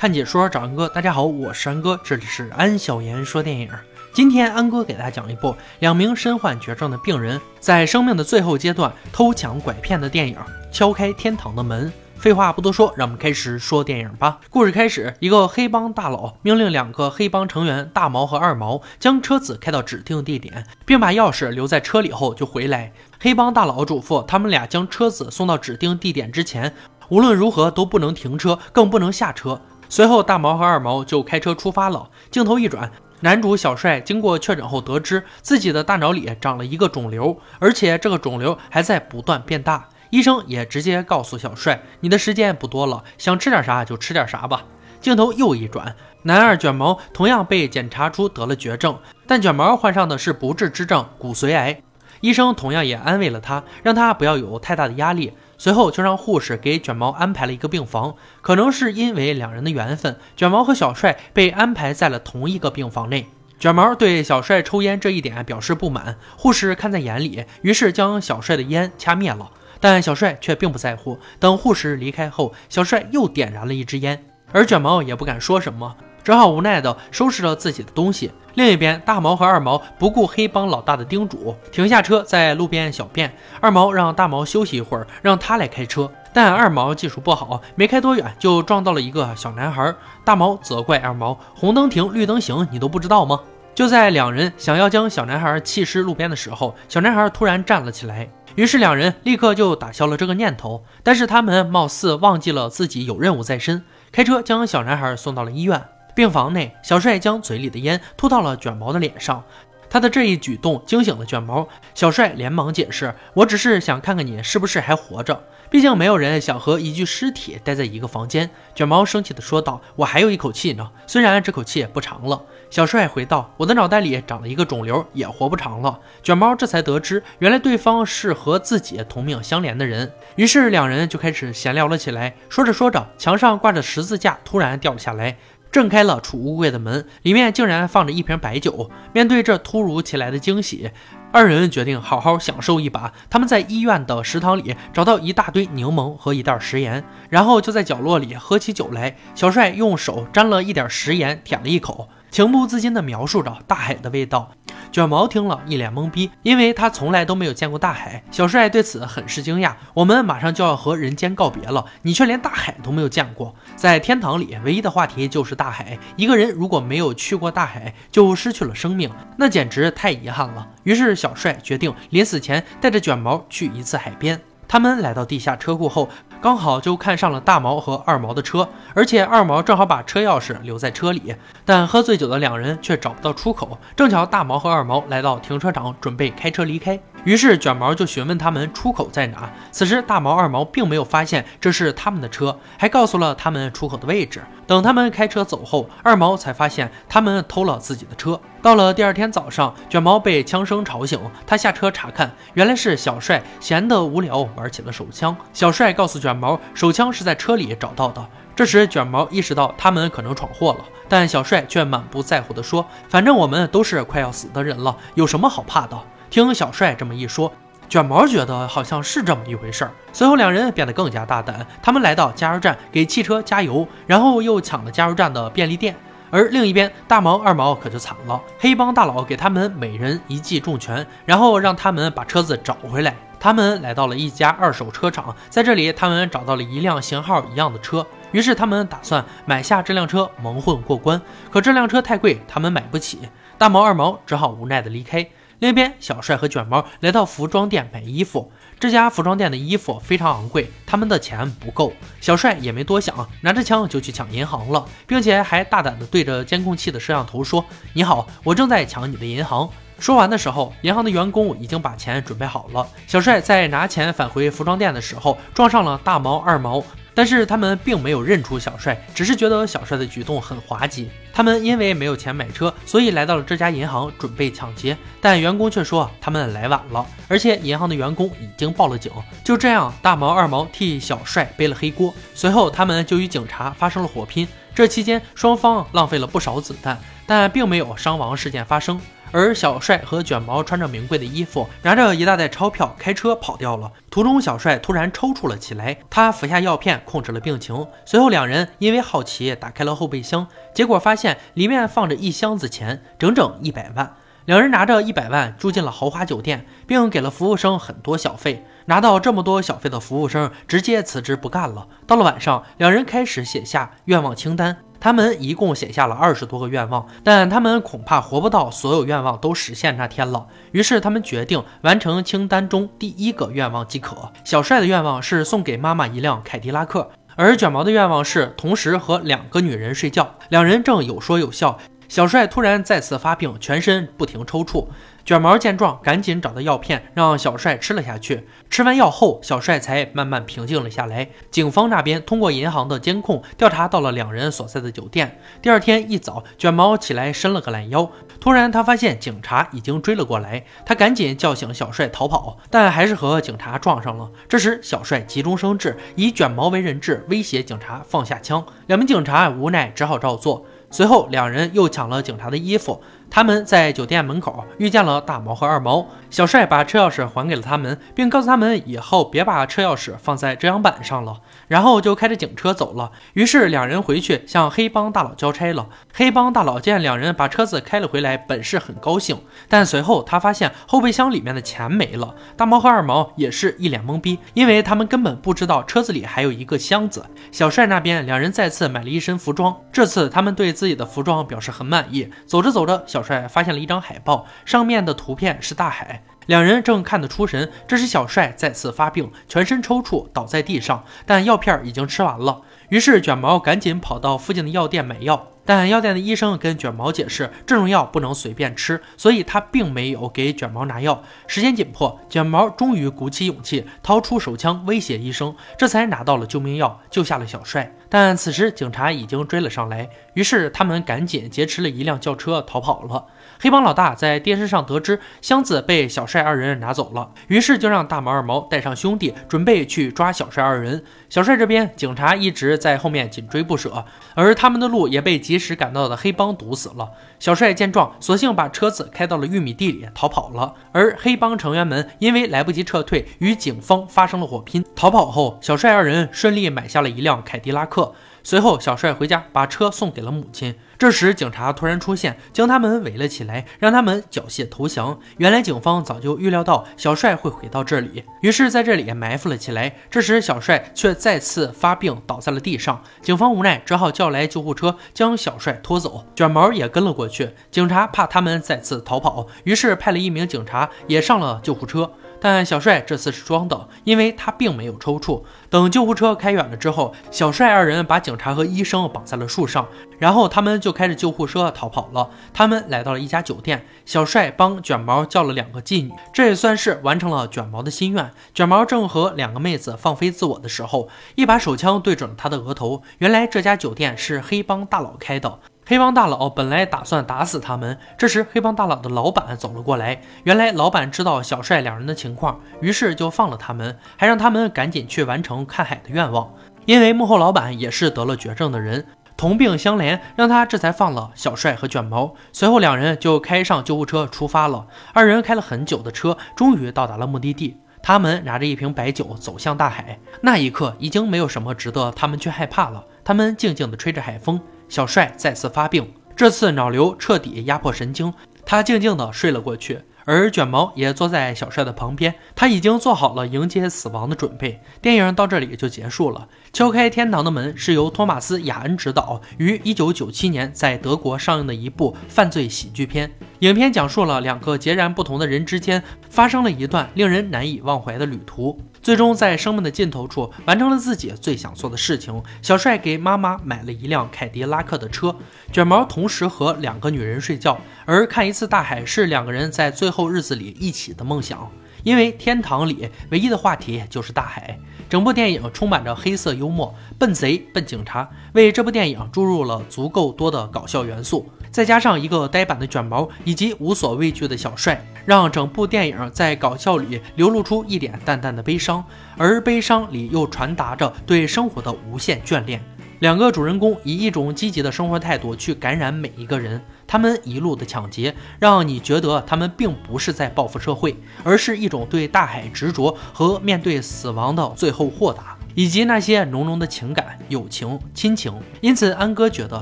[0.00, 3.68] 看解说找安哥，大家好，我是安哥，这里是安小言说电影。
[4.12, 10.36] 今天安哥给大家讲一部两名身患绝症的病人在生命的最后阶段偷抢拐骗的电影
[10.72, 11.88] 《敲开天堂的门》。
[12.16, 14.38] 废话不多说，让我们开始说电影吧。
[14.50, 22.92] 故事开始，一个黑帮大佬命令两个黑帮成员大毛和二毛将车子开到指定地点，并把钥匙留在车里后就回来。
[23.18, 26.72] 黑帮大佬嘱咐他们俩将车子送到指定地点之前，
[27.08, 29.60] 无论如何都不能停车，更不能下车。
[29.88, 32.10] 随后，大毛和二毛就开车出发了。
[32.30, 39.88] 镜头一转，男主小帅经过确诊后得知自己的大脑里长了一个肿瘤，而且这个肿瘤还在不断变大。
[40.10, 44.64] 医生也直接告诉小帅：“你的时间不多了，想吃点啥就吃点啥吧。”
[45.00, 51.82] 镜头又一转，男二卷毛同样被检查出得了绝症，但卷毛患上的是不治之症——骨髓癌。
[52.20, 55.32] 医生同样也安慰了他，让他不要有太大的压力。
[55.58, 63.26] 随后就让护士给卷毛安排了一个病房，可能是因为两人的缘分，卷毛和小帅被安排在了同一个病房内。
[63.58, 69.50] 卷毛对小帅抽烟这一点表示不满，护士看在眼里，于是将小帅的烟掐灭了。
[69.80, 71.18] 但小帅却并不在乎。
[71.38, 75.96] 等护士离开后，小帅又点燃了一支烟，而卷毛也不敢说什么。
[76.22, 78.30] 只好无奈地收拾了自己的东西。
[78.58, 83.32] 另一边，大毛和二毛不顾黑帮老大的叮嘱，停下车在路边小便。
[83.60, 86.10] 二毛让大毛休息一会儿，让他来开车。
[86.32, 89.94] 但二毛技术不好，没开多远就撞到了一个小男孩。
[90.24, 93.38] 大毛责怪二毛：“红灯停，绿灯行，你都不知道吗？”
[93.76, 98.28] 就在两人想要将小男孩弃尸路边的时候，小男孩突然站了起来。
[98.56, 100.82] 于是两人立刻就打消了这个念头。
[101.04, 105.80] 但是他们貌似忘记了自己有任务在身，开车将小男孩送到了医院。
[106.18, 109.44] 病房内，小帅将嘴里的烟吐到了卷毛的脸上，
[109.88, 111.68] 他的这一举动惊醒了卷毛。
[111.94, 132.34] 小帅连忙解释：“我只是想看看你是不是还活着，毕竟没有人想和一具尸体待在一个房间。”卷毛生气地说道：“我还有一口气呢，虽然这口气也不长了。”小帅回道：“我的脑袋里长了一个肿瘤，也活不长了。”卷毛这才得知，原来对方是和自己同命相连的人，于是两人就开始闲聊了起来。
[132.48, 135.36] 说着说着，墙上挂着十字架突然掉了下来。
[135.70, 138.90] 震开了储物柜的门，里面竟然放着一瓶白酒。
[139.12, 140.90] 面对这突如其来的惊喜，
[141.30, 143.12] 二人决定好好享受一把。
[143.28, 149.16] 他们在医院的食堂里找到一大堆柠檬和一袋食盐，然后就在角落里喝起酒来。
[149.34, 152.08] 小帅用手沾了一点食盐，舔了一口。
[152.30, 154.52] 情不自禁地描述着大海的味道，
[154.90, 158.22] 卷毛听了一脸懵逼，因为他从来都没有见过大海。
[158.30, 159.74] 小帅对此很是惊讶。
[159.94, 163.54] 我们马上就要和人间告别了，你却连大海都没有见过。
[163.76, 165.98] 在天堂里，唯一的话题就是大海。
[166.16, 170.66] 一个人如果没有去过大海，就失去了生命，那简直太遗憾了。
[170.84, 174.40] 于是小帅决定临死前带着卷毛去一次海边。
[174.66, 176.08] 他们来到地下车库后。
[176.40, 181.34] 刚好就看上了大毛和二毛的车，而且二毛正好把车钥匙留在车里，
[181.64, 183.78] 但喝醉酒的两人却找不到出口。
[183.96, 186.98] 正巧大毛和二毛来到停车场，准备开车离开。
[187.24, 189.50] 于是卷毛就询问他们出口在哪。
[189.72, 194.40] 此时大毛、二毛并没有发现这是他们的车，还告诉了他们出口的位置。
[194.68, 198.40] 等他们开车走后，二毛才发现他们偷了自己的车。
[198.62, 205.36] 到了第二天早上，卷毛被枪声吵醒，他下车查看，原来是小帅闲得无聊玩起了手枪。
[205.52, 208.22] 小帅告诉卷卷毛，手枪是在车里找到的。
[208.54, 217.50] 这时卷毛意识到他们可能闯祸了，但小帅却满不在乎地说：“反正我们都是快要死的人了，有什么好怕的？”听小帅这么一说，
[217.88, 219.90] 卷毛觉得好像是这么一回事儿。
[220.12, 225.96] 随后两人变得更加大胆，他们来到加油站给汽车加油，然后又抢了加油站的便利店。
[226.30, 233.16] 而另一边，大毛、二毛可就惨了，黑帮大佬给他们每人一记重拳，然后让他们把车子找回来。
[233.40, 241.20] 他们来到了一家二手车厂，在这里他们找到了一辆型号一样的车，于是他们打算买下这辆车蒙混过关。
[241.50, 243.20] 可这辆车太贵，他们买不起。
[243.56, 245.24] 大毛、二毛只好无奈的离开。
[245.60, 248.52] 另一边，小帅和卷毛来到服装店买衣服。
[248.78, 251.92] 这家服装店的衣服非常昂贵，他们的钱不够。
[252.20, 259.68] 小帅也没多想，拿着枪就去抢银行了，并且还大胆地对着监控器的摄像头说：“你好，我正在抢你的银行。”
[259.98, 262.86] 说完的时候，银行的员工已经把钱准备好了。
[263.08, 266.80] 小帅在拿钱返回服装店的时候，撞上了大毛、二毛。
[267.18, 271.10] 但是他们并没有认出小帅，只是觉得小帅的举动很滑稽。
[271.32, 279.10] 他们因为没有钱买车，所以来到了这家银行准备抢劫，但员工却说他们来晚了，而且银行的员工已经报了警。
[279.42, 282.14] 就这样，大毛、二毛替小帅背了黑锅。
[282.34, 284.46] 随后，他们就与警察发生了火拼。
[284.72, 289.00] 这期间，双方浪费了不少子弹，但并没有伤亡事件发生。
[289.30, 293.92] 而小帅和卷毛穿着名贵的衣服，拿着一大袋钞票，开车跑掉了。
[294.10, 297.86] 途中，小帅突然抽搐了起来，他服下药片控制了病情。
[298.04, 304.14] 随后，两人因为好奇打开了后备箱，结果发现里面放着一箱子钱，整整一百万。
[304.46, 308.64] 两人拿着一百万住进了豪华酒店，并给了服务生很多小费。
[308.86, 311.86] 拿到这么多小费的服务生直接辞职不干了。
[312.06, 314.78] 到了晚上，两人开始写下愿望清单。
[315.00, 320.46] 他们一共写下了二十多个愿望，但他们恐怕活不到所有愿望都实现那天了。
[320.72, 324.32] 于是他们决定完成清单中第一个愿望即可。
[324.44, 330.34] 小帅的愿望是送给妈妈一辆凯迪拉克，而卷毛的愿望是同时和两个女人睡觉。
[330.48, 331.78] 两人正有说有笑。
[332.08, 334.88] 小帅突然再次发病，全身不停抽搐。
[335.26, 338.48] 卷毛见状，赶紧找到药片，让小帅吃了下去。
[338.70, 341.28] 吃完药后，小帅才慢慢平静了下来。
[341.50, 345.38] 警方那边通过银行的监控调查到了两人所在的酒店。
[345.60, 354.30] 第二天一早，卷毛起来伸了个懒腰，突然他发现警察已经追了过来，他赶紧叫醒小帅逃跑，但还是和警察撞上了。
[354.48, 358.64] 这时，小帅急中生智，以卷毛为人质，威胁警察放下枪。
[358.86, 360.64] 两名警察无奈只好照做。
[360.90, 363.02] 随后，两人又抢了警察的衣服。
[363.30, 366.06] 他们在酒店门口遇见了大毛和二毛。
[366.30, 371.40] 小帅把车钥匙还给了他们，并告诉他们以后别把车钥匙放在遮阳板上了。
[371.68, 373.12] 然后就开着警车走了。
[373.34, 375.88] 于是两人回去向黑帮大佬交差了。
[376.12, 379.38] 黑帮大佬见两人把车子开了回来，本是很高兴，
[379.68, 382.34] 但随后他发现后备箱里面的钱没了。
[382.56, 387.24] 大毛和二毛也是一脸懵逼，因为他们根本不知道车子里还有一个箱子。
[387.50, 392.28] 小帅那边，两人再次买了一身服装，这次他们对自己的服装表示很满意。
[392.46, 396.22] 走着走着，小小帅发现了一张海报，上面的图片是大海。
[396.46, 402.62] 两人正看得出神，这时小帅再次发病，全身抽搐，倒在地上，但药片已经吃完了。
[402.90, 405.48] 于是卷毛赶紧跑到附近的药店买药。
[405.68, 411.22] 但药店的医生跟卷毛解释，这种药不能随便吃，所以他并没有给卷毛拿药。
[411.46, 417.94] 时间紧迫，卷毛终于鼓起勇气，掏出手枪威胁医生，这才拿到了救命药，救下了小帅。
[418.08, 423.26] 但此时警察已经追了上来，于是他们赶紧劫持了一辆轿车逃跑了。
[423.60, 431.04] 黑帮老大在电视上得知箱子被小帅二人拿走了，于是就让大毛二毛带上兄弟，准备去抓小帅二人。
[431.28, 437.10] 小帅这边，警察一直在后面紧追不舍，而他们的路也被及时赶到的黑帮堵死了。
[437.40, 440.72] 小帅见状，索性把车子开到了玉米地里逃跑了。
[440.92, 444.84] 而黑帮成员们因为来不及撤退，与警方发生了火拼。
[444.94, 448.14] 逃跑后，小帅二人顺利买下了一辆凯迪拉克。
[448.42, 450.74] 随后，小帅回家把车送给了母亲。
[450.98, 455.18] 这时，警察突然出现，将他们围了起来，让他们缴械投降。
[455.36, 459.94] 原来，警方早就预料到小帅会回到这里，于是在这里埋伏了起来。
[460.10, 463.00] 这时，小帅却再次发病，倒在了地上。
[463.22, 466.24] 警方无奈，只好叫来救护车，将小帅拖走。
[466.34, 467.50] 卷毛也跟了过去。
[467.70, 472.10] 警察怕他们再次逃跑，于是派了一名警察也上了救护车。
[472.40, 475.42] 但小帅这次是装的，因为他并没有抽搐。
[475.70, 479.88] 等救护车开远了之后，小帅二人把警察和医生绑在了树上，
[480.18, 482.30] 然后他们就开着救护车逃跑了。
[482.52, 488.30] 他们来到了一家酒店，小帅帮卷毛叫了两个妓女，这也算是完成了卷毛的心愿。
[488.54, 493.02] 卷毛正和两个妹子放飞自我的时候，一把手枪对准了他的额头。
[493.18, 495.58] 原来这家酒店是黑帮大佬开的。
[495.88, 500.20] 黑帮大佬本来打算打死他们，这时黑帮大佬的老板走了过来。
[500.44, 506.52] 原来老板知道小帅两人的情况，于是就放了他们，还让他们赶紧去完成看海的愿望。
[506.84, 512.34] 因为幕后老板也是得了绝症的人，同病相怜，让他这才放了小帅和卷毛。
[512.52, 514.86] 随后两人就开上救护车出发了。
[515.14, 517.78] 二人开了很久的车，终于到达了目的地。
[518.02, 523.06] 他们拿着一瓶白酒走向大海，那一刻已经没有什么值得他们去害怕了。
[523.24, 524.60] 他们静静地吹着海风。
[524.88, 528.32] 小帅再次发病，这次脑瘤彻底压迫神经，
[528.64, 530.00] 他静静地睡了过去。
[530.24, 534.78] 而卷毛也坐在小帅的旁边，他已经做好了迎接死亡的准备。
[535.00, 536.48] 电影到这里就结束了。
[536.70, 543.30] 敲开天堂的门是由托马斯·雅恩执导，于1997年在德国上映的一部犯罪喜剧片。
[543.60, 548.80] 影片讲述了两个截然不同的人之间发生了一段令人难以忘怀的旅途。
[549.02, 552.42] 最终在生命的尽头处完成了自己最想做的事情。
[552.62, 555.34] 小帅给妈妈买了一辆凯迪拉克的车，
[555.72, 561.70] 卷毛同时和两个女人睡觉，而看一次大海是两个人在最后日子里一起的梦想。
[562.02, 564.78] 因为天堂里唯一的话题就是大海。
[565.08, 571.48] 整部电影充满着黑色幽默、笨贼、笨警察，为这部电影注入了足够多的搞笑元素。
[571.70, 579.02] 再加上一个呆板的卷毛以及无所畏惧的小帅，让整部电影在搞笑里流露出一点淡淡的悲伤，
[579.36, 582.82] 而悲伤里又传达着对生活的无限眷恋。
[583.20, 586.80] 两个主人公以一种积极的生活态度去感染每一个人。
[587.08, 595.56] 他们一路的抢劫，让你觉得他们并不是在报复社会，而是一种对大海执着和面对死亡的最后豁达。
[595.74, 599.80] 以及那些浓浓的情感、友情、亲情，因此安哥觉得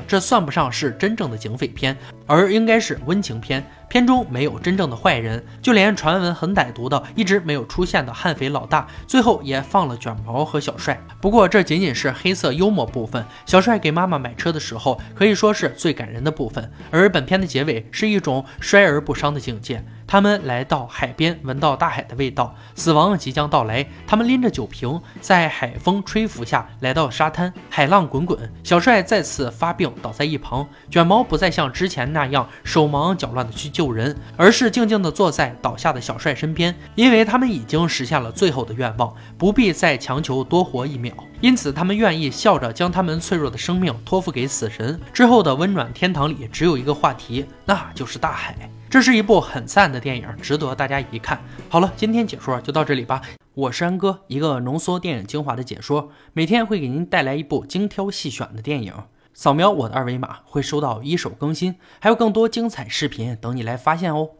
[0.07, 3.65] 这算不上是真正的警匪片，而应该是温情片。
[3.89, 11.01] 片中没有真正的坏人，就连传闻很歹毒的、一直没有出现的悍匪老大，最后也放了卷毛和小帅。
[11.21, 13.25] 不过这仅仅是黑色幽默部分。
[13.47, 16.71] 小帅给妈妈买车的时候，可以说是最感人的部分。
[16.91, 19.85] 而本片的结尾是一种衰而不伤的境界。
[20.09, 23.85] 他们来到海边，闻到大海的味道，死亡即将到来。
[24.07, 28.53] 他们拎着酒瓶，在海风吹拂下来到沙滩，海浪滚滚。
[28.63, 30.69] 小帅再次发病，倒在一旁。
[30.89, 41.13] 卷毛不再像之前那样手忙脚乱的去救人，而是静静地坐在倒下的小帅身边，因为他们已经实现了最后的愿望，不必再强求多活一秒。
[41.43, 44.99] 因此，他们愿意笑着将他们脆弱的生命托付给死神。
[45.13, 48.57] 之后的温暖天堂里只有一个话题，那就是大海。
[48.89, 51.39] 这是一部很赞的电影，值得大家一看。
[51.69, 53.21] 好了，今天解说就到这里吧。
[53.53, 58.95] 我是安哥，一个浓缩电影精华的解说，每天会给您带来一部精挑细选的电影。
[59.37, 64.31] 扫描我的二维码，会收到一手更新，还有更多精彩视频等你来发现哦。